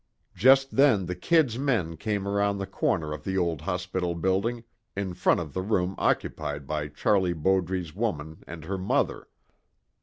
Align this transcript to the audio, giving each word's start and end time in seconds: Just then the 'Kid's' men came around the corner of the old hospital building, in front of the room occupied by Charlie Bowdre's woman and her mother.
Just 0.33 0.75
then 0.77 1.05
the 1.05 1.13
'Kid's' 1.13 1.59
men 1.59 1.95
came 1.95 2.27
around 2.27 2.57
the 2.57 2.65
corner 2.65 3.13
of 3.13 3.23
the 3.23 3.37
old 3.37 3.61
hospital 3.61 4.15
building, 4.15 4.63
in 4.95 5.13
front 5.13 5.39
of 5.39 5.53
the 5.53 5.61
room 5.61 5.93
occupied 5.99 6.65
by 6.65 6.87
Charlie 6.87 7.33
Bowdre's 7.35 7.93
woman 7.93 8.41
and 8.47 8.65
her 8.65 8.79
mother. 8.79 9.27